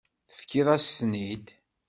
[0.31, 1.45] Tefkiḍ-asent-ten-id.